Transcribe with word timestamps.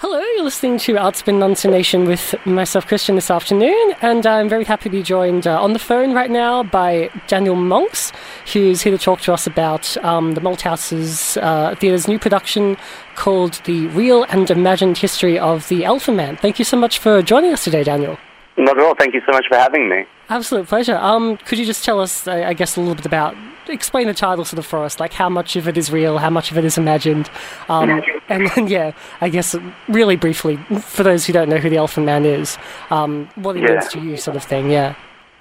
Hello, 0.00 0.20
you're 0.20 0.44
listening 0.44 0.76
to 0.80 0.92
Artspin 0.96 1.70
Nation 1.70 2.04
with 2.04 2.34
myself, 2.44 2.86
Christian, 2.86 3.14
this 3.14 3.30
afternoon, 3.30 3.94
and 4.02 4.26
I'm 4.26 4.46
very 4.46 4.64
happy 4.64 4.82
to 4.82 4.90
be 4.90 5.02
joined 5.02 5.46
uh, 5.46 5.58
on 5.58 5.72
the 5.72 5.78
phone 5.78 6.12
right 6.12 6.30
now 6.30 6.62
by 6.62 7.08
Daniel 7.28 7.54
Monks, 7.56 8.12
who's 8.52 8.82
here 8.82 8.92
to 8.92 9.02
talk 9.02 9.22
to 9.22 9.32
us 9.32 9.46
about 9.46 9.96
um, 10.04 10.34
the 10.34 10.42
Malthouse's 10.42 11.38
uh, 11.38 11.74
Theatre's 11.76 12.08
new 12.08 12.18
production 12.18 12.76
called 13.14 13.54
The 13.64 13.86
Real 13.86 14.24
and 14.24 14.50
Imagined 14.50 14.98
History 14.98 15.38
of 15.38 15.66
the 15.68 15.86
Elephant 15.86 16.18
Man. 16.18 16.36
Thank 16.36 16.58
you 16.58 16.66
so 16.66 16.76
much 16.76 16.98
for 16.98 17.22
joining 17.22 17.54
us 17.54 17.64
today, 17.64 17.82
Daniel. 17.82 18.18
Not 18.58 18.78
at 18.78 18.84
all. 18.84 18.94
Thank 18.94 19.14
you 19.14 19.22
so 19.24 19.32
much 19.32 19.46
for 19.48 19.56
having 19.56 19.88
me. 19.88 20.04
Absolute 20.28 20.66
pleasure. 20.66 20.96
Um, 20.96 21.38
could 21.38 21.58
you 21.58 21.64
just 21.64 21.86
tell 21.86 22.00
us, 22.00 22.28
I 22.28 22.52
guess, 22.52 22.76
a 22.76 22.80
little 22.80 22.96
bit 22.96 23.06
about, 23.06 23.34
explain 23.68 24.06
the 24.06 24.14
title 24.14 24.44
sort 24.44 24.58
of 24.58 24.66
for 24.66 24.84
us, 24.84 24.98
like 25.00 25.12
how 25.12 25.28
much 25.28 25.56
of 25.56 25.66
it 25.68 25.76
is 25.76 25.90
real, 25.90 26.18
how 26.18 26.30
much 26.30 26.50
of 26.50 26.58
it 26.58 26.64
is 26.64 26.76
imagined, 26.78 27.30
um, 27.68 28.02
and 28.28 28.50
then 28.54 28.66
yeah, 28.68 28.92
I 29.20 29.28
guess 29.28 29.54
really 29.88 30.16
briefly 30.16 30.56
for 30.80 31.02
those 31.02 31.26
who 31.26 31.32
don't 31.32 31.48
know 31.48 31.58
who 31.58 31.70
the 31.70 31.76
Elephant 31.76 32.06
Man 32.06 32.24
is, 32.24 32.58
um, 32.90 33.28
what 33.36 33.56
it 33.56 33.62
Yeah. 33.62 33.72
means 33.72 33.88
to 33.88 34.00
you, 34.00 34.16
sort 34.16 34.36
of 34.36 34.44
thing. 34.44 34.70
Yeah. 34.70 34.94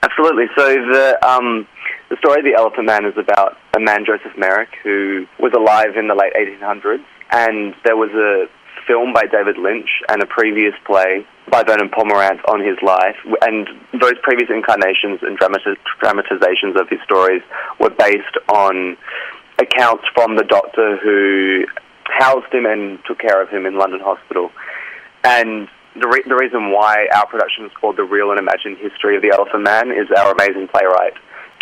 Absolutely. 0.04 0.46
So 0.56 0.68
the 0.68 1.18
um, 1.28 1.68
the 2.10 2.18
story 2.18 2.40
of 2.40 2.46
the 2.46 2.54
Elephant 2.54 2.86
Man 2.86 3.06
is 3.06 3.18
about 3.18 3.58
a 3.76 3.80
man, 3.80 4.06
Joseph 4.06 4.38
Merrick, 4.38 4.70
who 4.84 5.26
was 5.40 5.52
alive 5.54 5.98
in 5.98 6.08
the 6.08 6.16
late 6.16 6.34
1800s, 6.36 7.04
and 7.32 7.74
there 7.84 7.98
was 7.98 8.12
a 8.12 8.46
film 8.88 9.14
by 9.14 9.24
David 9.24 9.58
Lynch 9.58 9.90
and 10.10 10.22
a 10.22 10.28
previous 10.28 10.74
play 10.86 11.26
by 11.50 11.64
Vernon 11.64 11.90
Pomerance 11.90 12.42
on 12.48 12.60
his 12.60 12.78
life, 12.82 13.16
and 13.42 13.68
those 14.02 14.18
previous 14.24 14.50
incarnations 14.50 15.20
and 15.22 15.38
dramati- 15.38 15.78
dramatizations 16.00 16.80
of 16.80 16.90
his 16.90 17.00
stories 17.04 17.42
were 17.80 17.92
based 17.92 18.38
on 18.50 18.98
accounts 19.60 20.04
from 20.14 20.36
the 20.36 20.44
doctor 20.44 20.98
who 20.98 21.66
housed 22.06 22.52
him 22.54 22.66
and 22.66 23.00
took 23.06 23.20
care 23.20 23.42
of 23.42 23.50
him 23.50 23.66
in 23.66 23.78
London 23.78 24.00
Hospital. 24.04 24.52
And 25.24 25.68
the, 25.96 26.08
re- 26.08 26.24
the 26.28 26.36
reason 26.36 26.72
why 26.72 27.08
our 27.16 27.26
production 27.28 27.66
is 27.66 27.72
called 27.80 27.98
The 27.98 28.04
Real 28.04 28.32
and 28.32 28.40
Imagined 28.40 28.78
History 28.78 29.16
of 29.16 29.22
the 29.22 29.32
Elephant 29.32 29.64
Man 29.64 29.92
is 29.92 30.08
our 30.18 30.32
amazing 30.34 30.68
playwright, 30.68 31.14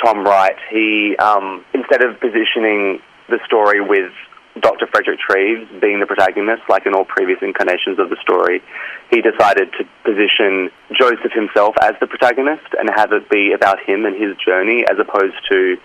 Tom 0.04 0.24
Wright. 0.24 0.58
He, 0.72 1.16
um, 1.18 1.64
instead 1.74 2.04
of 2.04 2.20
positioning 2.20 3.00
the 3.30 3.40
story 3.46 3.80
with 3.80 4.12
Dr. 4.60 4.88
Frederick 4.88 5.20
Treves 5.20 5.70
being 5.82 6.00
the 6.00 6.06
protagonist, 6.06 6.62
like 6.70 6.86
in 6.86 6.94
all 6.94 7.06
previous 7.06 7.40
incarnations 7.42 7.98
of 7.98 8.10
the 8.10 8.18
story, 8.22 8.62
he 9.10 9.22
decided 9.22 9.72
to 9.74 9.86
position 10.06 10.70
Joseph 10.94 11.34
himself 11.34 11.76
as 11.82 11.94
the 12.00 12.08
protagonist 12.08 12.68
and 12.78 12.90
have 12.96 13.12
it 13.12 13.30
be 13.30 13.52
about 13.54 13.80
him 13.80 14.06
and 14.06 14.16
his 14.16 14.38
journey 14.38 14.86
as 14.90 14.98
opposed 15.00 15.36
to 15.50 15.78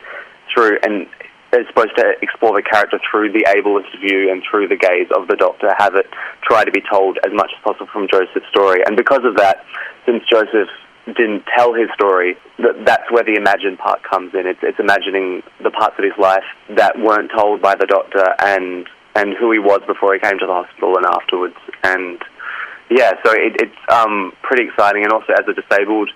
through 0.53 0.79
and 0.83 1.07
is 1.53 1.67
supposed 1.69 1.97
to 1.97 2.13
explore 2.21 2.53
the 2.55 2.63
character 2.63 3.01
through 3.11 3.33
the 3.33 3.47
ableist 3.49 3.89
view 4.01 4.31
and 4.31 4.43
through 4.45 4.69
the 4.69 4.77
gaze 4.77 5.09
of 5.17 5.29
the 5.29 5.37
doctor, 5.37 5.73
have 5.79 5.95
it 5.95 6.07
try 6.43 6.63
to 6.63 6.71
be 6.71 6.83
told 6.91 7.19
as 7.25 7.33
much 7.33 7.51
as 7.57 7.63
possible 7.65 7.89
from 7.91 8.07
Joseph's 8.07 8.47
story. 8.51 8.83
And 8.85 8.97
because 8.97 9.25
of 9.25 9.37
that, 9.37 9.65
since 10.05 10.23
Joseph 10.31 10.69
didn't 11.17 11.45
tell 11.57 11.75
his 11.75 11.89
story, 11.95 12.37
that 12.59 12.85
that's 12.85 13.11
where 13.11 13.25
the 13.25 13.35
imagined 13.35 13.79
part 13.79 14.03
comes 14.03 14.35
in. 14.35 14.47
It's, 14.47 14.61
it's 14.63 14.79
imagining 14.79 15.43
the 15.63 15.71
parts 15.71 15.97
of 15.99 16.05
his 16.05 16.17
life 16.19 16.45
that 16.77 16.99
weren't 16.99 17.31
told 17.37 17.63
by 17.63 17.75
the 17.75 17.87
doctor 17.87 18.25
and 18.41 18.89
and 19.15 19.35
who 19.35 19.51
he 19.51 19.59
was 19.59 19.81
before 19.87 20.15
he 20.15 20.21
came 20.21 20.39
to 20.39 20.47
the 20.47 20.53
hospital 20.53 20.97
and 20.97 21.05
afterwards. 21.07 21.57
And 21.83 22.23
yeah, 22.91 23.13
so 23.25 23.33
it, 23.33 23.57
it's 23.59 23.81
um, 23.91 24.33
pretty 24.43 24.65
exciting. 24.69 25.03
And 25.03 25.13
also, 25.13 25.33
as 25.33 25.45
a 25.49 25.55
disabled 25.55 26.11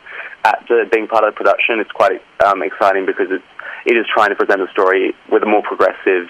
actor 0.45 0.84
being 0.91 1.09
part 1.09 1.25
of 1.25 1.34
the 1.34 1.37
production, 1.37 1.81
it's 1.81 1.91
quite 1.91 2.23
um, 2.45 2.62
exciting 2.62 3.06
because 3.06 3.27
it's 3.31 3.45
it 3.84 3.97
is 3.97 4.06
trying 4.12 4.31
to 4.31 4.37
present 4.37 4.62
a 4.62 4.71
story 4.71 5.15
with 5.31 5.43
a 5.43 5.47
more 5.47 5.62
progressive 5.62 6.29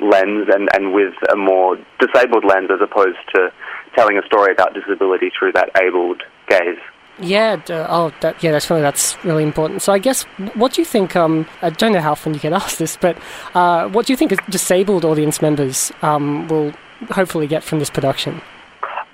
lens 0.00 0.48
and, 0.52 0.68
and 0.74 0.92
with 0.92 1.14
a 1.32 1.36
more 1.36 1.76
disabled 1.98 2.44
lens 2.44 2.70
as 2.70 2.80
opposed 2.80 3.18
to 3.34 3.52
telling 3.94 4.18
a 4.18 4.22
story 4.26 4.52
about 4.52 4.74
disability 4.74 5.30
through 5.36 5.52
that 5.52 5.70
abled 5.80 6.22
gaze. 6.48 6.78
Yeah, 7.20 7.56
d- 7.56 7.72
oh, 7.72 8.12
that, 8.22 8.42
yeah, 8.42 8.50
that's 8.50 8.66
funny. 8.66 8.82
That's 8.82 9.22
really 9.24 9.44
important. 9.44 9.82
So, 9.82 9.92
I 9.92 9.98
guess, 9.98 10.24
what 10.54 10.72
do 10.72 10.80
you 10.80 10.84
think? 10.84 11.14
Um, 11.14 11.46
I 11.62 11.70
don't 11.70 11.92
know 11.92 12.00
how 12.00 12.12
often 12.12 12.34
you 12.34 12.40
get 12.40 12.52
asked 12.62 12.78
this, 12.78 12.96
but 12.96 13.16
uh, 13.54 13.88
what 13.88 14.06
do 14.06 14.12
you 14.12 14.16
think 14.16 14.32
disabled 14.50 15.04
audience 15.04 15.40
members 15.40 15.92
um, 16.02 16.48
will 16.48 16.72
hopefully 17.10 17.46
get 17.46 17.62
from 17.62 17.78
this 17.78 17.90
production? 17.90 18.40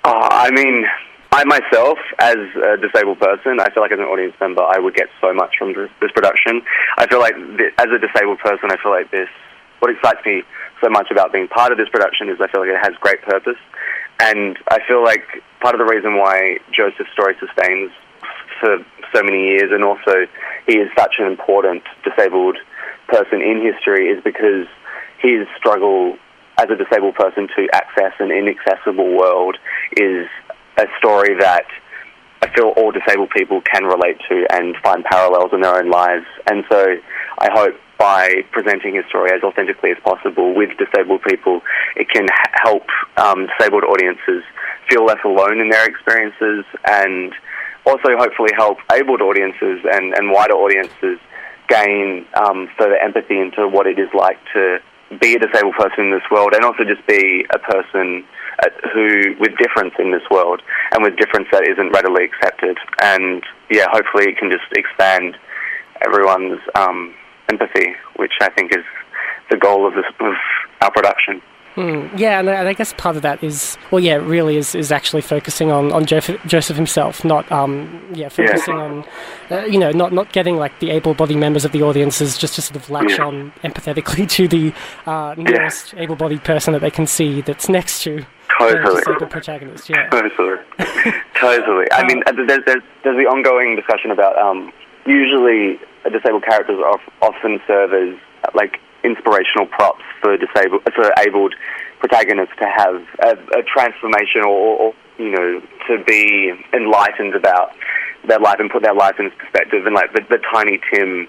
Uh, 0.03 0.27
I 0.31 0.49
mean, 0.51 0.85
I 1.31 1.43
myself, 1.45 1.99
as 2.19 2.35
a 2.35 2.77
disabled 2.77 3.19
person, 3.19 3.59
I 3.59 3.69
feel 3.69 3.83
like 3.83 3.91
as 3.91 3.99
an 3.99 4.05
audience 4.05 4.33
member, 4.41 4.63
I 4.63 4.79
would 4.79 4.95
get 4.95 5.07
so 5.21 5.31
much 5.33 5.55
from 5.57 5.73
this, 5.73 5.89
this 6.01 6.11
production. 6.11 6.61
I 6.97 7.07
feel 7.07 7.19
like, 7.19 7.35
th- 7.35 7.73
as 7.77 7.87
a 7.93 7.99
disabled 7.99 8.39
person, 8.39 8.71
I 8.71 8.77
feel 8.81 8.91
like 8.91 9.11
this, 9.11 9.29
what 9.79 9.91
excites 9.91 10.25
me 10.25 10.43
so 10.81 10.89
much 10.89 11.11
about 11.11 11.31
being 11.31 11.47
part 11.47 11.71
of 11.71 11.77
this 11.77 11.89
production 11.89 12.29
is 12.29 12.37
I 12.41 12.47
feel 12.51 12.61
like 12.61 12.69
it 12.71 12.79
has 12.81 12.95
great 12.99 13.21
purpose. 13.21 13.57
And 14.21 14.55
I 14.69 14.77
feel 14.87 15.03
like 15.03 15.25
part 15.61 15.73
of 15.73 15.79
the 15.79 15.85
reason 15.85 16.17
why 16.17 16.59
Joseph's 16.71 17.11
story 17.11 17.35
sustains 17.39 17.91
for 18.59 18.77
so 19.13 19.23
many 19.23 19.47
years 19.47 19.71
and 19.71 19.83
also 19.83 20.27
he 20.67 20.77
is 20.77 20.89
such 20.95 21.15
an 21.17 21.25
important 21.25 21.83
disabled 22.03 22.57
person 23.07 23.41
in 23.41 23.61
history 23.61 24.09
is 24.09 24.23
because 24.23 24.67
his 25.17 25.47
struggle 25.57 26.17
as 26.59 26.69
a 26.69 26.75
disabled 26.75 27.15
person 27.15 27.47
to 27.57 27.67
access 27.73 28.13
an 28.19 28.31
inaccessible 28.31 29.17
world 29.17 29.57
is 29.97 30.27
a 30.77 30.85
story 30.99 31.35
that 31.39 31.65
I 32.43 32.49
feel 32.53 32.73
all 32.77 32.91
disabled 32.91 33.31
people 33.31 33.61
can 33.61 33.85
relate 33.85 34.17
to 34.29 34.45
and 34.51 34.75
find 34.83 35.03
parallels 35.03 35.51
in 35.53 35.61
their 35.61 35.77
own 35.77 35.89
lives. 35.89 36.25
And 36.47 36.63
so 36.69 36.95
I 37.39 37.49
hope 37.51 37.75
by 37.97 38.43
presenting 38.51 38.95
his 38.95 39.05
story 39.09 39.31
as 39.31 39.43
authentically 39.43 39.91
as 39.91 39.97
possible 40.03 40.55
with 40.55 40.69
disabled 40.77 41.21
people, 41.21 41.61
it 41.95 42.09
can 42.09 42.27
help 42.63 42.85
um, 43.21 43.47
disabled 43.47 43.83
audiences 43.83 44.43
feel 44.89 45.05
less 45.05 45.19
alone 45.23 45.61
in 45.61 45.69
their 45.69 45.87
experiences 45.87 46.65
and 46.89 47.33
also 47.85 48.17
hopefully 48.17 48.51
help 48.57 48.77
abled 48.91 49.21
audiences 49.21 49.79
and, 49.91 50.13
and 50.13 50.31
wider 50.31 50.53
audiences 50.53 51.19
gain 51.69 52.25
um, 52.35 52.67
further 52.77 52.97
empathy 52.97 53.39
into 53.39 53.67
what 53.67 53.87
it 53.87 53.97
is 53.97 54.09
like 54.13 54.37
to 54.53 54.79
be 55.19 55.35
a 55.35 55.39
disabled 55.39 55.75
person 55.75 56.05
in 56.05 56.11
this 56.11 56.23
world 56.31 56.53
and 56.53 56.63
also 56.63 56.83
just 56.83 57.05
be 57.07 57.45
a 57.53 57.59
person 57.59 58.23
uh, 58.63 58.69
who 58.93 59.35
with 59.39 59.57
difference 59.57 59.93
in 59.99 60.11
this 60.11 60.23
world 60.31 60.61
and 60.91 61.03
with 61.03 61.15
difference 61.17 61.47
that 61.51 61.63
isn't 61.67 61.91
readily 61.91 62.25
accepted. 62.25 62.77
And 63.01 63.43
yeah 63.69 63.85
hopefully 63.91 64.25
it 64.29 64.37
can 64.37 64.49
just 64.51 64.67
expand 64.73 65.37
everyone's 66.05 66.59
um, 66.75 67.13
empathy 67.49 67.93
which 68.15 68.33
I 68.41 68.49
think 68.49 68.75
is 68.75 68.83
the 69.49 69.57
goal 69.57 69.87
of 69.87 69.93
this 69.93 70.05
of 70.19 70.33
our 70.81 70.91
production 70.91 71.41
Hmm. 71.75 72.07
Yeah, 72.17 72.39
and 72.39 72.49
I, 72.49 72.55
and 72.55 72.67
I 72.67 72.73
guess 72.73 72.93
part 72.97 73.15
of 73.15 73.21
that 73.21 73.41
is, 73.43 73.77
well, 73.91 74.03
yeah, 74.03 74.15
really 74.15 74.57
is, 74.57 74.75
is 74.75 74.91
actually 74.91 75.21
focusing 75.21 75.71
on, 75.71 75.91
on 75.93 76.05
Joseph, 76.05 76.41
Joseph 76.45 76.75
himself, 76.75 77.23
not, 77.23 77.49
um, 77.49 78.05
yeah, 78.13 78.27
focusing 78.27 78.75
on, 78.75 79.05
uh, 79.49 79.63
you 79.65 79.79
know, 79.79 79.91
not, 79.91 80.11
not 80.11 80.33
getting 80.33 80.57
like 80.57 80.77
the 80.79 80.89
able-bodied 80.89 81.37
members 81.37 81.63
of 81.63 81.71
the 81.71 81.81
audiences 81.81 82.37
just 82.37 82.55
to 82.55 82.61
sort 82.61 82.75
of 82.75 82.89
latch 82.89 83.17
Yeah. 83.17 83.25
on 83.25 83.53
empathetically 83.63 84.29
to 84.31 84.47
the 84.49 84.73
uh, 85.05 85.33
nearest 85.37 85.93
able-bodied 85.95 86.43
person 86.43 86.73
that 86.73 86.79
they 86.79 86.91
can 86.91 87.07
see 87.07 87.39
that's 87.41 87.69
next 87.69 88.03
to 88.03 88.17
the 88.17 88.25
totally 88.59 88.95
disabled 89.01 89.29
protagonist. 89.31 89.89
Yeah. 89.89 90.09
Totally. 90.09 90.57
totally. 91.35 91.87
I 91.93 92.05
mean, 92.05 92.21
uh, 92.27 92.33
there's, 92.33 92.65
there's, 92.65 92.83
there's 93.03 93.17
the 93.17 93.29
ongoing 93.29 93.77
discussion 93.77 94.11
about 94.11 94.37
um, 94.37 94.73
usually 95.05 95.79
disabled 96.11 96.43
characters 96.43 96.79
of, 96.85 96.99
often 97.21 97.61
serve 97.65 97.93
as 97.93 98.19
like 98.53 98.79
inspirational 99.03 99.65
props 99.67 100.03
for 100.21 100.37
disabled 100.37 100.81
for 100.95 101.11
abled 101.19 101.55
protagonists 101.99 102.55
to 102.59 102.65
have 102.65 102.95
a, 103.23 103.59
a 103.59 103.63
transformation 103.63 104.41
or, 104.43 104.77
or, 104.79 104.93
you 105.17 105.29
know, 105.29 105.61
to 105.87 106.03
be 106.03 106.51
enlightened 106.73 107.35
about 107.35 107.73
their 108.27 108.39
life 108.39 108.59
and 108.59 108.69
put 108.69 108.81
their 108.81 108.93
life 108.93 109.15
in 109.19 109.29
perspective. 109.31 109.85
And 109.85 109.95
like 109.95 110.13
the, 110.13 110.21
the 110.29 110.39
Tiny 110.53 110.79
Tim 110.91 111.27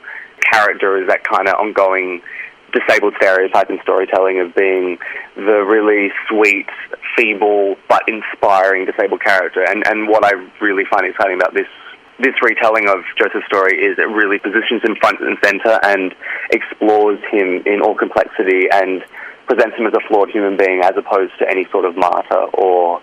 character 0.50 1.00
is 1.00 1.09
that 1.09 1.25
kind 1.25 1.49
of 1.49 1.55
ongoing 1.55 2.22
disabled 2.72 3.15
stereotype 3.19 3.69
in 3.69 3.78
storytelling 3.83 4.41
of 4.41 4.54
being 4.54 4.99
the 5.37 5.65
really 5.65 6.10
sweet, 6.28 6.66
feeble 7.16 7.77
but 7.89 8.03
inspiring 8.09 8.87
disabled 8.87 9.22
character. 9.22 9.63
And 9.63 9.86
and 9.86 10.09
what 10.09 10.25
I 10.25 10.33
really 10.60 10.84
find 10.91 11.07
exciting 11.07 11.36
about 11.36 11.54
this 11.54 11.68
this 12.22 12.34
retelling 12.42 12.89
of 12.89 12.98
Joseph's 13.19 13.47
story 13.47 13.78
is 13.84 13.98
it 13.98 14.09
really 14.09 14.39
positions 14.39 14.83
him 14.83 14.97
front 15.01 15.21
and 15.21 15.36
center 15.45 15.78
and 15.83 16.15
explores 16.51 17.19
him 17.30 17.63
in 17.66 17.80
all 17.83 17.95
complexity 17.95 18.69
and 18.72 19.04
presents 19.47 19.77
him 19.77 19.86
as 19.86 19.92
a 19.95 20.01
flawed 20.09 20.30
human 20.30 20.57
being 20.57 20.80
as 20.83 20.92
opposed 20.97 21.33
to 21.39 21.48
any 21.51 21.66
sort 21.71 21.84
of 21.84 21.97
martyr 21.97 22.45
or 22.54 23.03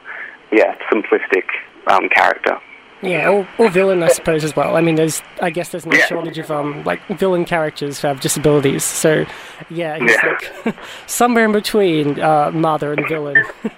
yeah 0.52 0.76
simplistic 0.92 1.44
um, 1.88 2.08
character. 2.10 2.58
Yeah, 3.02 3.30
or, 3.30 3.48
or 3.58 3.70
villain, 3.70 4.04
I 4.04 4.10
suppose, 4.10 4.44
as 4.44 4.58
well. 4.58 4.76
I 4.76 4.82
mean, 4.82 4.96
there's, 4.96 5.22
I 5.42 5.52
guess 5.52 5.70
there's 5.70 5.86
no 5.86 5.96
Yeah. 5.96 6.06
shortage 6.08 6.38
of, 6.38 6.52
um, 6.52 6.84
like, 6.84 7.00
villain 7.08 7.46
characters 7.46 8.02
who 8.02 8.08
have 8.10 8.20
disabilities. 8.20 8.84
So, 8.84 9.26
yeah, 9.70 9.98
he's 9.98 10.12
Yeah. 10.22 10.38
like 10.66 10.76
somewhere 11.08 11.46
in 11.46 11.54
between 11.54 12.20
uh, 12.20 12.52
mother 12.52 12.92
and 12.94 13.08
villain. 13.08 13.38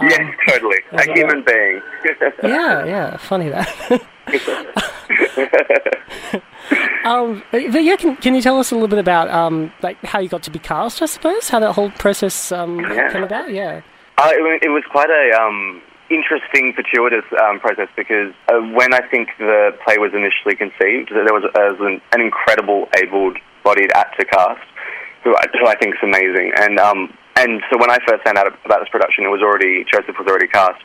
Um, 0.00 0.08
yeah, 0.08 0.30
totally. 0.46 0.76
a- 0.92 1.12
human 1.12 1.42
being. 1.44 1.82
yeah, 2.44 2.84
yeah, 2.84 3.16
funny 3.16 3.48
that. 3.48 3.66
Um, 7.08 7.42
but 7.50 7.82
yeah, 7.82 7.96
can, 7.96 8.16
can 8.16 8.34
you 8.34 8.42
tell 8.42 8.58
us 8.58 8.70
a 8.70 8.74
little 8.74 8.88
bit 8.88 8.98
about 8.98 9.28
um, 9.30 9.72
like 9.82 10.02
how 10.04 10.18
you 10.20 10.28
got 10.28 10.42
to 10.44 10.50
be 10.50 10.58
cast? 10.58 11.00
I 11.02 11.06
suppose 11.06 11.48
how 11.48 11.60
that 11.60 11.72
whole 11.72 11.90
process 11.90 12.52
um, 12.52 12.80
Yeah. 12.80 13.12
came 13.12 13.24
about. 13.24 13.52
Yeah. 13.52 13.80
Uh, 14.18 14.30
it, 14.32 14.62
it 14.64 14.68
was 14.68 14.82
quite 14.90 15.10
a 15.10 15.40
um, 15.40 15.80
interesting, 16.10 16.72
fortuitous 16.74 17.24
um, 17.40 17.60
process 17.60 17.88
because 17.96 18.34
uh, 18.48 18.60
when 18.74 18.92
I 18.92 19.00
think 19.08 19.28
the 19.38 19.76
play 19.84 19.98
was 19.98 20.12
initially 20.12 20.56
conceived, 20.56 21.10
there 21.10 21.32
was, 21.32 21.44
uh, 21.44 21.76
was 21.76 21.80
an, 21.80 22.00
an, 22.12 22.20
incredible 22.20 22.88
able-bodied 22.96 23.92
actor 23.94 24.24
cast 24.24 24.66
who 25.24 25.36
I, 25.36 25.44
who 25.52 25.66
I 25.66 25.76
think 25.76 25.94
is 25.94 26.02
amazing. 26.02 26.52
And 26.56 26.78
um, 26.78 27.12
and 27.36 27.62
so 27.70 27.78
when 27.78 27.90
I 27.90 27.98
first 28.06 28.24
found 28.24 28.36
out 28.38 28.48
about 28.64 28.80
this 28.80 28.88
production, 28.90 29.24
it 29.24 29.28
was 29.28 29.42
already 29.42 29.84
Joseph 29.92 30.18
was 30.18 30.26
already 30.26 30.48
cast. 30.48 30.82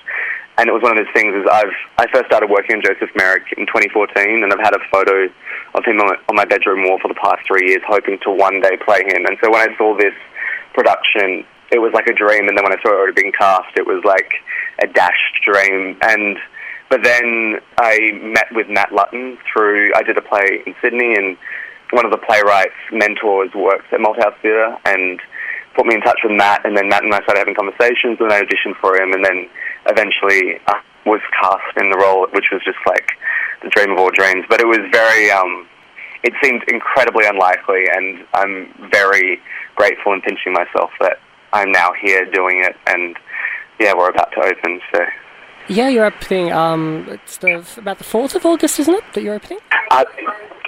And 0.58 0.70
it 0.70 0.74
was 0.74 0.84
one 0.84 0.98
of 0.98 1.04
those 1.04 1.14
things. 1.14 1.34
Is 1.34 1.46
I've 1.50 1.74
I 1.98 2.06
first 2.14 2.28
started 2.28 2.50
working 2.50 2.78
on 2.78 2.82
Joseph 2.82 3.10
Merrick 3.16 3.54
in 3.58 3.66
2014, 3.66 4.44
and 4.44 4.54
I've 4.54 4.62
had 4.62 4.76
a 4.76 4.84
photo 4.92 5.26
of 5.74 5.86
him 5.86 6.00
on, 6.00 6.16
on 6.30 6.36
my 6.36 6.46
bedroom 6.46 6.88
wall 6.88 7.00
for 7.02 7.08
the 7.08 7.18
past 7.18 7.46
three 7.48 7.70
years, 7.70 7.82
hoping 7.88 8.20
to 8.24 8.32
one 8.32 8.62
day 8.62 8.78
play 8.78 9.02
him. 9.02 9.26
And 9.26 9.38
so 9.42 9.50
when 9.50 9.68
I 9.68 9.76
saw 9.78 9.98
this 9.98 10.14
production, 10.74 11.46
it 11.72 11.82
was 11.82 11.92
like 11.94 12.08
a 12.08 12.14
dream. 12.14 12.48
And 12.48 12.58
then 12.58 12.64
when 12.64 12.74
I 12.74 12.82
saw 12.82 12.94
it 12.94 12.98
already 13.02 13.18
being 13.18 13.34
cast, 13.34 13.76
it 13.76 13.88
was 13.88 14.04
like 14.06 14.30
a 14.82 14.88
dashed 14.88 15.42
dream. 15.42 15.98
And 16.02 16.38
but 16.90 17.02
then 17.04 17.58
I 17.78 18.14
met 18.22 18.54
with 18.54 18.70
Matt 18.70 18.94
Lutton 18.94 19.40
through. 19.52 19.92
I 19.96 20.04
did 20.04 20.18
a 20.18 20.22
play 20.22 20.62
in 20.68 20.76
Sydney, 20.80 21.16
and 21.16 21.38
one 21.90 22.06
of 22.06 22.12
the 22.12 22.22
playwrights' 22.22 22.78
mentors 22.92 23.50
works 23.56 23.86
at 23.92 24.00
Malthouse 24.00 24.38
Theatre, 24.42 24.78
and 24.86 25.20
put 25.76 25.88
me 25.88 25.96
in 25.96 26.02
touch 26.02 26.20
with 26.24 26.34
Matt. 26.34 26.66
And 26.66 26.78
then 26.78 26.90
Matt 26.90 27.04
and 27.04 27.12
I 27.12 27.24
started 27.24 27.40
having 27.40 27.56
conversations, 27.56 28.22
and 28.22 28.32
I 28.32 28.42
auditioned 28.42 28.78
for 28.80 28.96
him, 28.96 29.12
and 29.14 29.26
then 29.26 29.50
eventually 29.88 30.60
uh, 30.68 30.74
was 31.06 31.22
cast 31.42 31.78
in 31.78 31.90
the 31.90 31.98
role, 31.98 32.28
which 32.32 32.46
was 32.52 32.62
just 32.64 32.80
like 32.88 33.12
the 33.62 33.70
dream 33.70 33.92
of 33.92 33.98
all 34.00 34.12
dreams. 34.12 34.46
But 34.50 34.62
it 34.62 34.68
was 34.68 34.80
very. 34.92 35.32
Um, 35.32 35.68
it 36.24 36.34
seemed 36.42 36.64
incredibly 36.70 37.26
unlikely, 37.26 37.86
and 37.94 38.26
I'm 38.34 38.90
very 38.90 39.42
grateful 39.76 40.14
and 40.14 40.24
pinching 40.24 40.54
myself 40.54 40.92
that 41.02 41.20
I'm 41.52 41.72
now 41.72 41.92
here 42.02 42.26
doing 42.26 42.64
it, 42.64 42.78
and 42.88 43.18
yeah, 43.80 43.94
we're 43.94 44.10
about 44.10 44.32
to 44.34 44.40
open. 44.40 44.80
So. 44.94 45.04
Yeah, 45.68 45.90
you're 45.90 46.06
opening. 46.06 46.52
Um, 46.52 47.08
it's 47.10 47.38
the, 47.38 47.66
about 47.78 47.98
the 47.98 48.04
fourth 48.04 48.36
of 48.36 48.46
August, 48.46 48.80
isn't 48.80 48.94
it? 48.94 49.04
That 49.14 49.24
you're 49.24 49.36
opening. 49.36 49.60
Uh, 49.92 50.06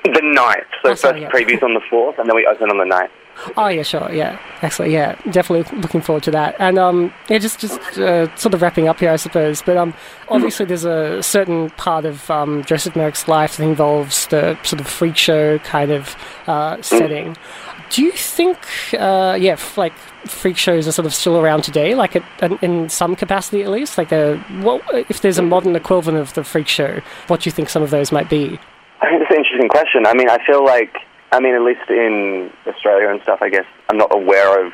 the 0.03 0.21
ninth. 0.21 0.67
So 0.83 0.91
oh, 0.91 0.95
sorry, 0.95 1.21
first 1.21 1.33
yeah. 1.33 1.39
previews 1.39 1.63
on 1.63 1.73
the 1.73 1.81
fourth, 1.89 2.17
and 2.19 2.29
then 2.29 2.35
we 2.35 2.45
open 2.45 2.69
on 2.69 2.77
the 2.77 2.85
ninth. 2.85 3.11
Oh 3.57 3.67
yeah, 3.67 3.83
sure, 3.83 4.11
yeah, 4.11 4.39
excellent, 4.61 4.91
yeah, 4.91 5.15
definitely 5.31 5.79
looking 5.79 6.01
forward 6.01 6.23
to 6.23 6.31
that. 6.31 6.55
And 6.59 6.79
um, 6.79 7.13
yeah, 7.29 7.37
just 7.37 7.59
just 7.59 7.79
uh, 7.97 8.33
sort 8.35 8.53
of 8.53 8.61
wrapping 8.61 8.87
up 8.87 8.99
here, 8.99 9.11
I 9.11 9.17
suppose. 9.17 9.61
But 9.61 9.77
um, 9.77 9.93
obviously 10.29 10.65
there's 10.65 10.85
a 10.85 11.21
certain 11.21 11.69
part 11.71 12.05
of 12.05 12.29
um, 12.31 12.63
Joseph 12.63 12.95
Merrick's 12.95 13.27
life 13.27 13.57
that 13.57 13.63
involves 13.63 14.27
the 14.27 14.57
sort 14.63 14.79
of 14.79 14.87
freak 14.87 15.17
show 15.17 15.59
kind 15.59 15.91
of 15.91 16.15
uh, 16.47 16.81
setting. 16.81 17.35
Do 17.91 18.03
you 18.03 18.11
think, 18.13 18.57
uh, 18.97 19.37
yeah, 19.39 19.59
like 19.77 19.93
freak 20.25 20.57
shows 20.57 20.87
are 20.87 20.91
sort 20.91 21.05
of 21.05 21.13
still 21.13 21.37
around 21.39 21.63
today, 21.63 21.93
like 21.93 22.15
in 22.63 22.89
some 22.89 23.15
capacity 23.15 23.61
at 23.61 23.69
least? 23.69 23.97
Like, 23.97 24.11
a, 24.11 24.37
what 24.61 24.81
if 25.07 25.21
there's 25.21 25.37
a 25.37 25.43
modern 25.43 25.75
equivalent 25.75 26.17
of 26.17 26.33
the 26.33 26.43
freak 26.43 26.67
show? 26.67 26.99
What 27.27 27.41
do 27.41 27.47
you 27.47 27.51
think 27.51 27.69
some 27.69 27.83
of 27.83 27.91
those 27.91 28.11
might 28.11 28.27
be? 28.27 28.59
I 29.01 29.09
think 29.09 29.21
it's 29.21 29.29
an 29.29 29.37
interesting 29.37 29.69
question. 29.69 30.07
I 30.07 30.15
mean, 30.15 30.29
I 30.29 30.43
feel 30.47 30.65
like, 30.65 30.95
I 31.31 31.39
mean, 31.39 31.55
at 31.55 31.61
least 31.61 31.89
in 31.89 32.51
Australia 32.67 33.09
and 33.09 33.21
stuff, 33.23 33.39
I 33.41 33.49
guess 33.49 33.65
I'm 33.89 33.97
not 33.97 34.13
aware 34.13 34.65
of 34.65 34.73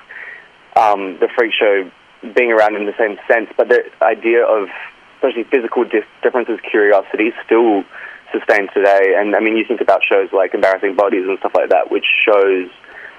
um, 0.76 1.18
the 1.20 1.28
freak 1.36 1.54
show 1.54 1.90
being 2.36 2.52
around 2.52 2.76
in 2.76 2.86
the 2.86 2.94
same 2.98 3.18
sense, 3.28 3.50
but 3.58 3.70
the 3.70 3.84
idea 4.02 4.46
of 4.46 4.70
especially 5.16 5.44
physical 5.46 5.84
dif- 5.84 6.06
differences, 6.22 6.60
curiosity, 6.70 7.32
still 7.46 7.84
sustains 8.32 8.70
today. 8.74 9.16
And 9.18 9.36
I 9.36 9.40
mean, 9.40 9.58
you 9.58 9.66
think 9.66 9.82
about 9.82 10.02
shows 10.04 10.30
like 10.32 10.54
Embarrassing 10.54 10.96
Bodies 10.96 11.26
and 11.28 11.38
stuff 11.40 11.54
like 11.56 11.70
that, 11.70 11.92
which 11.92 12.06
shows 12.26 12.70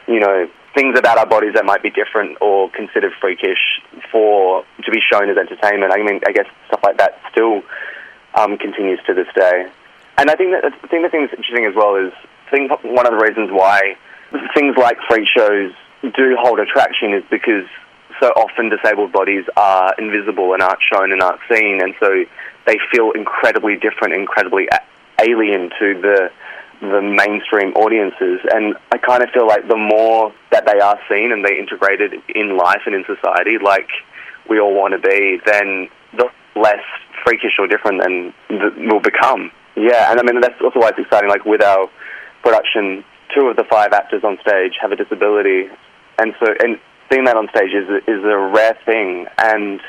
you 0.06 0.20
know, 0.20 0.48
things 0.74 0.98
about 0.98 1.18
our 1.18 1.26
bodies 1.26 1.54
that 1.54 1.64
might 1.64 1.82
be 1.82 1.90
different 1.90 2.38
or 2.40 2.70
considered 2.70 3.12
freakish 3.20 3.80
for 4.10 4.64
to 4.84 4.90
be 4.90 5.00
shown 5.00 5.30
as 5.30 5.36
entertainment. 5.36 5.92
I 5.92 6.02
mean, 6.02 6.20
I 6.26 6.32
guess 6.32 6.46
stuff 6.66 6.80
like 6.82 6.98
that 6.98 7.20
still 7.30 7.62
um, 8.34 8.58
continues 8.58 9.00
to 9.06 9.14
this 9.14 9.28
day. 9.34 9.68
And 10.18 10.30
I 10.30 10.34
think 10.34 10.52
that 10.52 10.64
I 10.64 10.70
think 10.88 11.04
the 11.04 11.08
thing 11.08 11.22
that's 11.22 11.34
interesting 11.34 11.66
as 11.66 11.74
well 11.74 11.96
is 11.96 12.12
think 12.52 12.70
one 12.84 13.06
of 13.06 13.12
the 13.12 13.24
reasons 13.24 13.50
why 13.50 13.96
things 14.54 14.76
like 14.78 14.98
freak 15.08 15.26
shows 15.26 15.72
do 16.02 16.36
hold 16.38 16.60
attraction 16.60 17.12
is 17.12 17.24
because 17.30 17.66
so 18.20 18.28
often 18.36 18.68
disabled 18.68 19.10
bodies 19.12 19.44
are 19.56 19.94
invisible 19.98 20.52
and 20.52 20.62
aren't 20.62 20.80
shown 20.92 21.10
and 21.12 21.20
aren't 21.22 21.40
seen, 21.50 21.80
and 21.82 21.94
so 21.98 22.24
they 22.66 22.78
feel 22.92 23.10
incredibly 23.12 23.76
different, 23.76 24.14
incredibly 24.14 24.68
alien 25.20 25.70
to 25.78 26.00
the 26.00 26.30
the 26.80 27.00
mainstream 27.00 27.72
audiences. 27.74 28.40
And 28.52 28.74
I 28.90 28.98
kind 28.98 29.22
of 29.22 29.30
feel 29.30 29.46
like 29.46 29.68
the 29.68 29.76
more 29.76 30.34
that 30.50 30.66
they 30.66 30.80
are 30.80 30.98
seen 31.08 31.30
and 31.30 31.44
they 31.44 31.56
integrated 31.56 32.14
in 32.34 32.56
life 32.56 32.82
and 32.86 32.94
in 32.94 33.04
society, 33.06 33.56
like 33.62 33.88
we 34.48 34.58
all 34.58 34.74
want 34.74 34.92
to 34.92 34.98
be, 34.98 35.40
then 35.46 35.88
the 36.16 36.28
less 36.56 36.82
freakish 37.24 37.54
or 37.58 37.68
different 37.68 38.02
than 38.02 38.34
we'll 38.88 39.00
become. 39.00 39.52
Yeah, 39.76 40.10
and 40.10 40.18
I 40.18 40.22
mean 40.22 40.40
that's 40.40 40.60
also 40.60 40.80
why 40.80 40.88
it's 40.88 40.98
exciting. 40.98 41.30
Like 41.30 41.44
with 41.44 41.62
our 41.62 41.88
production, 42.42 43.04
two 43.34 43.46
of 43.46 43.56
the 43.56 43.64
five 43.64 43.92
actors 43.92 44.24
on 44.24 44.38
stage 44.40 44.74
have 44.80 44.92
a 44.92 44.96
disability, 44.96 45.68
and 46.18 46.34
so 46.40 46.54
and 46.62 46.78
seeing 47.10 47.24
that 47.24 47.36
on 47.36 47.48
stage 47.54 47.72
is 47.72 47.88
is 48.06 48.24
a 48.24 48.38
rare 48.38 48.76
thing. 48.84 49.26
And 49.38 49.80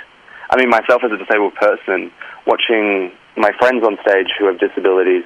I 0.50 0.58
mean, 0.58 0.70
myself 0.70 1.04
as 1.04 1.12
a 1.12 1.18
disabled 1.18 1.56
person, 1.56 2.12
watching 2.46 3.12
my 3.36 3.52
friends 3.58 3.84
on 3.84 3.98
stage 4.06 4.28
who 4.38 4.46
have 4.46 4.60
disabilities 4.60 5.24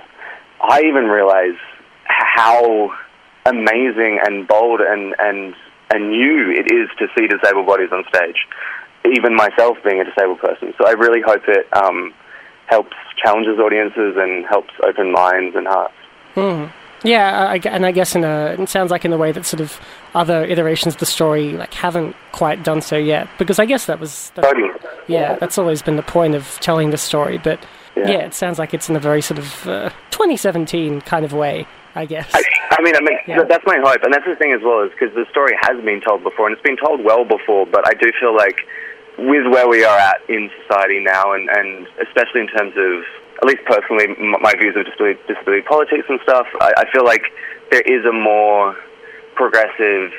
I 0.61 0.81
even 0.81 1.05
realize 1.05 1.57
how 2.05 2.91
amazing 3.45 4.19
and 4.23 4.47
bold 4.47 4.81
and, 4.81 5.15
and, 5.19 5.55
and 5.93 6.09
new 6.09 6.51
it 6.51 6.71
is 6.71 6.89
to 6.99 7.07
see 7.17 7.27
disabled 7.27 7.67
bodies 7.67 7.89
on 7.91 8.03
stage, 8.13 8.47
even 9.05 9.35
myself 9.35 9.77
being 9.83 10.01
a 10.01 10.03
disabled 10.03 10.39
person. 10.39 10.73
So 10.77 10.87
I 10.87 10.91
really 10.91 11.21
hope 11.21 11.43
it 11.47 11.67
um, 11.75 12.13
helps 12.65 12.95
challenges 13.23 13.59
audiences 13.59 14.15
and 14.17 14.45
helps 14.45 14.73
open 14.85 15.11
minds 15.11 15.55
and 15.55 15.67
hearts. 15.67 15.93
Mm. 16.35 16.71
Yeah, 17.03 17.47
I, 17.47 17.57
and 17.67 17.85
I 17.85 17.91
guess 17.91 18.15
in 18.15 18.23
a, 18.23 18.55
it 18.59 18.69
sounds 18.69 18.89
like 18.91 19.05
in 19.05 19.13
a 19.13 19.17
way 19.17 19.31
that 19.31 19.45
sort 19.45 19.61
of 19.61 19.79
other 20.15 20.43
iterations 20.43 20.95
of 20.95 20.99
the 20.99 21.05
story 21.05 21.53
like 21.53 21.73
haven't 21.73 22.15
quite 22.31 22.63
done 22.63 22.81
so 22.81 22.97
yet. 22.97 23.27
Because 23.37 23.59
I 23.59 23.65
guess 23.65 23.85
that 23.85 23.99
was, 23.99 24.31
that, 24.35 24.43
totally. 24.43 24.69
yeah, 25.07 25.35
that's 25.35 25.57
always 25.57 25.81
been 25.81 25.95
the 25.95 26.03
point 26.03 26.35
of 26.35 26.59
telling 26.59 26.89
the 26.89 26.97
story. 26.97 27.37
But 27.37 27.63
yeah. 27.95 28.09
yeah, 28.09 28.17
it 28.25 28.33
sounds 28.33 28.59
like 28.59 28.73
it's 28.73 28.89
in 28.89 28.95
a 28.95 28.99
very 28.99 29.21
sort 29.21 29.39
of 29.39 29.67
uh, 29.67 29.89
2017 30.11 31.01
kind 31.01 31.23
of 31.23 31.33
way, 31.33 31.67
I 31.95 32.05
guess. 32.05 32.29
I, 32.33 32.41
I 32.71 32.81
mean, 32.81 32.95
I 32.95 33.01
mean 33.01 33.17
yeah. 33.27 33.43
that's 33.43 33.65
my 33.65 33.77
hope, 33.77 34.03
and 34.03 34.13
that's 34.13 34.25
the 34.25 34.35
thing 34.35 34.53
as 34.53 34.61
well, 34.63 34.83
is 34.83 34.91
because 34.91 35.13
the 35.13 35.25
story 35.29 35.55
has 35.61 35.83
been 35.83 36.01
told 36.01 36.23
before, 36.23 36.47
and 36.47 36.53
it's 36.53 36.63
been 36.63 36.77
told 36.77 37.03
well 37.03 37.25
before. 37.25 37.65
But 37.65 37.87
I 37.87 37.93
do 37.93 38.11
feel 38.19 38.35
like 38.35 38.61
with 39.17 39.47
where 39.51 39.67
we 39.67 39.83
are 39.83 39.97
at 39.97 40.21
in 40.29 40.49
society 40.63 40.99
now, 40.99 41.33
and, 41.33 41.49
and 41.49 41.87
especially 42.01 42.41
in 42.41 42.47
terms 42.47 42.73
of 42.77 43.03
at 43.41 43.45
least 43.45 43.63
personally, 43.65 44.07
my 44.41 44.53
views 44.59 44.75
of 44.75 44.85
disability, 44.85 45.19
disability 45.27 45.61
politics 45.61 46.05
and 46.09 46.19
stuff, 46.23 46.47
I, 46.59 46.73
I 46.77 46.91
feel 46.91 47.05
like 47.05 47.21
there 47.71 47.85
is 47.85 48.05
a 48.05 48.13
more 48.13 48.75
progressive, 49.35 50.11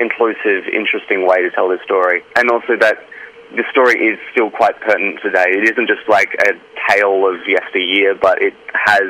inclusive, 0.00 0.64
interesting 0.72 1.26
way 1.26 1.42
to 1.42 1.50
tell 1.50 1.68
this 1.68 1.82
story, 1.84 2.24
and 2.36 2.50
also 2.50 2.76
that 2.80 3.04
the 3.52 3.64
story 3.70 3.94
is 4.00 4.18
still 4.32 4.50
quite 4.50 4.80
pertinent 4.80 5.20
today. 5.22 5.46
It 5.48 5.70
isn't 5.70 5.86
just 5.86 6.08
like 6.08 6.34
a 6.48 6.52
tale 6.90 7.28
of 7.28 7.46
yesteryear, 7.46 8.14
but 8.14 8.40
it 8.42 8.54
has 8.72 9.06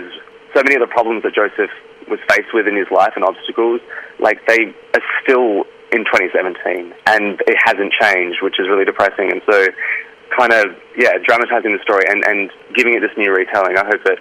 so 0.52 0.62
many 0.62 0.74
of 0.74 0.80
the 0.80 0.90
problems 0.90 1.22
that 1.22 1.34
Joseph 1.34 1.70
was 2.08 2.20
faced 2.28 2.52
with 2.52 2.66
in 2.66 2.76
his 2.76 2.90
life 2.90 3.12
and 3.16 3.24
obstacles, 3.24 3.80
like 4.18 4.44
they 4.46 4.74
are 4.94 5.04
still 5.22 5.64
in 5.92 6.04
2017, 6.04 6.92
and 7.06 7.40
it 7.46 7.56
hasn't 7.64 7.92
changed, 7.92 8.42
which 8.42 8.58
is 8.58 8.68
really 8.68 8.84
depressing. 8.84 9.30
And 9.30 9.40
so, 9.48 9.66
kind 10.36 10.52
of, 10.52 10.76
yeah, 10.96 11.18
dramatizing 11.24 11.72
the 11.72 11.82
story 11.82 12.04
and, 12.08 12.22
and 12.26 12.50
giving 12.74 12.94
it 12.94 13.00
this 13.00 13.14
new 13.16 13.32
retelling, 13.32 13.76
I 13.76 13.84
hope 13.84 14.00
it 14.06 14.18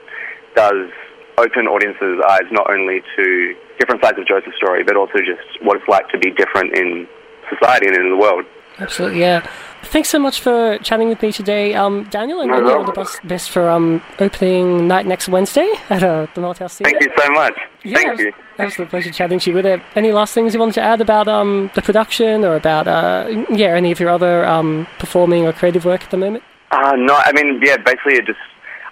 does 0.56 0.90
open 1.38 1.68
audiences' 1.68 2.22
eyes 2.30 2.46
not 2.52 2.70
only 2.70 3.02
to 3.16 3.56
different 3.80 4.04
sides 4.04 4.20
of 4.20 4.28
Joseph's 4.28 4.56
story, 4.58 4.84
but 4.84 4.96
also 4.96 5.20
just 5.20 5.42
what 5.62 5.78
it's 5.78 5.88
like 5.88 6.08
to 6.10 6.18
be 6.18 6.32
different 6.32 6.78
in 6.78 7.08
society 7.50 7.88
and 7.88 7.98
in 7.98 8.10
the 8.10 8.18
world. 8.18 8.46
Absolutely, 8.80 9.20
yeah. 9.20 9.48
Thanks 9.84 10.10
so 10.10 10.18
much 10.18 10.42
for 10.42 10.78
chatting 10.80 11.10
with 11.10 11.22
me 11.22 11.32
today, 11.32 11.76
um, 11.76 12.06
Daniel, 12.06 12.42
and 12.42 12.50
no, 12.50 12.78
all 12.78 12.84
the 12.86 12.92
best, 12.94 13.20
best 13.28 13.52
for 13.52 13.70
um, 13.70 14.02
opening 14.20 14.88
night 14.88 15.06
next 15.06 15.28
Wednesday 15.28 15.72
at 15.90 16.02
uh, 16.02 16.28
the 16.34 16.42
Malthouse 16.42 16.78
Theatre. 16.78 16.98
Thank 17.00 17.04
you 17.04 17.12
so 17.24 17.32
much. 17.32 17.54
Yeah, 17.84 17.98
Thank 17.98 18.20
you. 18.20 18.34
Absolute 18.58 18.90
pleasure 18.90 19.12
chatting 19.12 19.40
to 19.40 19.50
you. 19.50 19.56
Were 19.56 19.62
there 19.62 19.84
any 19.96 20.12
last 20.12 20.34
things 20.34 20.54
you 20.54 20.60
wanted 20.60 20.76
to 20.76 20.82
add 20.82 21.02
about 21.02 21.28
um, 21.28 21.70
the 21.76 21.82
production 21.82 22.46
or 22.46 22.56
about 22.56 22.88
uh, 22.88 23.46
yeah 23.50 23.76
any 23.76 23.92
of 23.92 24.00
your 24.00 24.10
other 24.10 24.46
um, 24.46 24.88
performing 25.00 25.46
or 25.46 25.54
creative 25.54 25.86
work 25.86 26.04
at 26.04 26.12
the 26.12 26.18
moment? 26.18 26.44
Uh, 26.72 26.96
no, 26.96 27.16
I 27.16 27.32
mean 27.34 27.60
yeah, 27.62 27.78
basically 27.78 28.16
it 28.16 28.26
just 28.26 28.40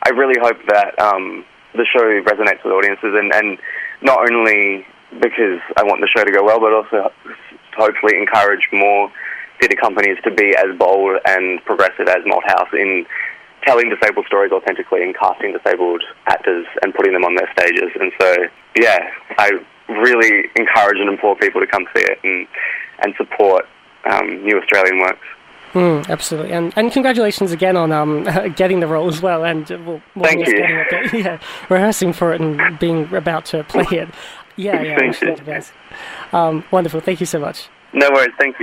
I 0.04 0.10
really 0.10 0.40
hope 0.42 0.58
that 0.68 1.00
um, 1.00 1.46
the 1.74 1.86
show 1.86 2.02
resonates 2.02 2.64
with 2.64 2.74
audiences 2.74 3.14
and, 3.14 3.34
and 3.34 3.58
not 4.02 4.20
only 4.32 4.86
because 5.20 5.60
I 5.78 5.84
want 5.84 6.02
the 6.02 6.08
show 6.08 6.24
to 6.24 6.32
go 6.32 6.44
well, 6.44 6.60
but 6.60 6.74
also 6.74 7.12
hopefully 7.76 8.18
encourage 8.18 8.68
more 8.72 9.12
theatre 9.62 9.78
companies 9.80 10.18
to 10.24 10.32
be 10.32 10.56
as 10.58 10.76
bold 10.78 11.18
and 11.26 11.64
progressive 11.64 12.08
as 12.10 12.24
Malthouse 12.26 12.74
in 12.74 13.06
telling 13.64 13.90
disabled 13.90 14.26
stories 14.26 14.52
authentically 14.52 15.04
and 15.04 15.16
casting 15.16 15.54
disabled 15.54 16.04
actors 16.28 16.66
and 16.82 16.94
putting 16.94 17.14
them 17.14 17.24
on 17.24 17.36
their 17.36 17.48
stages. 17.54 17.92
And 18.00 18.12
so, 18.20 18.36
yeah, 18.76 19.00
I 19.38 19.52
really 19.88 20.50
encourage 20.56 21.00
and 21.00 21.10
implore 21.10 21.36
people 21.36 21.62
to 21.62 21.68
come 21.68 21.86
see 21.96 22.02
it 22.02 22.20
and, 22.24 22.48
and 23.04 23.14
support 23.18 23.66
um, 24.10 24.44
new 24.44 24.58
Australian 24.60 25.00
works. 25.00 25.26
Mm, 25.74 26.10
absolutely, 26.10 26.52
and 26.52 26.74
and 26.76 26.92
congratulations 26.92 27.54
again 27.54 27.78
on 27.78 27.94
um 27.94 28.24
getting 28.58 28.82
the 28.82 28.88
role 28.88 29.08
as 29.08 29.22
well, 29.22 29.46
and 29.46 29.72
uh, 29.72 29.78
well, 29.86 30.02
Thank 30.22 30.46
you. 30.46 30.58
getting 30.58 30.76
it, 30.76 31.14
yeah, 31.26 31.40
rehearsing 31.70 32.12
for 32.12 32.34
it 32.34 32.42
and 32.42 32.78
being 32.78 33.14
about 33.16 33.46
to 33.46 33.64
play 33.64 33.86
it. 33.92 34.10
Yeah, 34.58 34.82
yeah, 34.82 34.96
Thank 35.00 35.22
you 35.22 35.28
all 35.30 35.34
you. 35.34 35.38
the 35.38 35.44
best. 35.46 35.72
Um, 36.34 36.66
wonderful. 36.72 37.00
Thank 37.00 37.22
you 37.22 37.26
so 37.26 37.40
much. 37.40 37.70
No 37.94 38.10
worries. 38.12 38.34
Thank 38.38 38.56
you. 38.56 38.60